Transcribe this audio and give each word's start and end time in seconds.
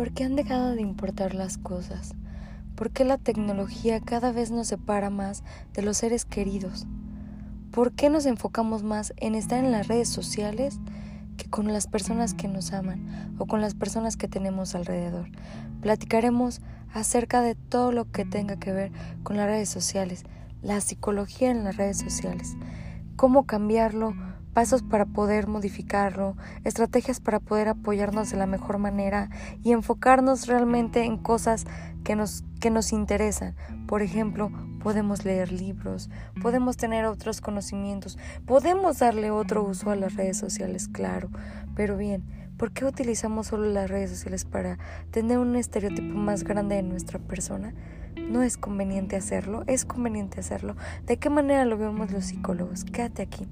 ¿Por 0.00 0.12
qué 0.12 0.24
han 0.24 0.34
dejado 0.34 0.74
de 0.74 0.80
importar 0.80 1.34
las 1.34 1.58
cosas? 1.58 2.14
¿Por 2.74 2.90
qué 2.90 3.04
la 3.04 3.18
tecnología 3.18 4.00
cada 4.00 4.32
vez 4.32 4.50
nos 4.50 4.68
separa 4.68 5.10
más 5.10 5.44
de 5.74 5.82
los 5.82 5.98
seres 5.98 6.24
queridos? 6.24 6.86
¿Por 7.70 7.92
qué 7.92 8.08
nos 8.08 8.24
enfocamos 8.24 8.82
más 8.82 9.12
en 9.18 9.34
estar 9.34 9.62
en 9.62 9.72
las 9.72 9.88
redes 9.88 10.08
sociales 10.08 10.80
que 11.36 11.50
con 11.50 11.70
las 11.70 11.86
personas 11.86 12.32
que 12.32 12.48
nos 12.48 12.72
aman 12.72 13.34
o 13.36 13.44
con 13.44 13.60
las 13.60 13.74
personas 13.74 14.16
que 14.16 14.26
tenemos 14.26 14.74
alrededor? 14.74 15.28
Platicaremos 15.82 16.62
acerca 16.94 17.42
de 17.42 17.54
todo 17.54 17.92
lo 17.92 18.10
que 18.10 18.24
tenga 18.24 18.56
que 18.56 18.72
ver 18.72 18.92
con 19.22 19.36
las 19.36 19.48
redes 19.48 19.68
sociales, 19.68 20.24
la 20.62 20.80
psicología 20.80 21.50
en 21.50 21.62
las 21.62 21.76
redes 21.76 21.98
sociales, 21.98 22.56
cómo 23.16 23.44
cambiarlo, 23.44 24.14
pasos 24.52 24.82
para 24.82 25.06
poder 25.06 25.46
modificarlo, 25.46 26.36
estrategias 26.64 27.20
para 27.20 27.40
poder 27.40 27.68
apoyarnos 27.68 28.30
de 28.30 28.36
la 28.36 28.46
mejor 28.46 28.78
manera 28.78 29.30
y 29.62 29.72
enfocarnos 29.72 30.46
realmente 30.46 31.04
en 31.04 31.16
cosas 31.16 31.66
que 32.04 32.16
nos, 32.16 32.44
que 32.60 32.70
nos 32.70 32.92
interesan. 32.92 33.54
Por 33.86 34.02
ejemplo, 34.02 34.50
podemos 34.82 35.24
leer 35.24 35.52
libros, 35.52 36.10
podemos 36.42 36.76
tener 36.76 37.04
otros 37.04 37.40
conocimientos, 37.40 38.18
podemos 38.46 38.98
darle 38.98 39.30
otro 39.30 39.62
uso 39.62 39.90
a 39.90 39.96
las 39.96 40.14
redes 40.14 40.36
sociales, 40.36 40.88
claro, 40.88 41.30
pero 41.74 41.96
bien, 41.96 42.24
¿por 42.56 42.72
qué 42.72 42.84
utilizamos 42.84 43.48
solo 43.48 43.66
las 43.66 43.88
redes 43.88 44.10
sociales 44.10 44.44
para 44.44 44.78
tener 45.10 45.38
un 45.38 45.56
estereotipo 45.56 46.16
más 46.16 46.44
grande 46.44 46.76
de 46.76 46.82
nuestra 46.82 47.18
persona? 47.18 47.74
No 48.16 48.42
es 48.42 48.56
conveniente 48.56 49.16
hacerlo, 49.16 49.64
es 49.66 49.84
conveniente 49.84 50.40
hacerlo. 50.40 50.76
¿De 51.06 51.16
qué 51.16 51.30
manera 51.30 51.64
lo 51.64 51.78
vemos 51.78 52.12
los 52.12 52.26
psicólogos? 52.26 52.84
Quédate 52.84 53.22
aquí. 53.22 53.48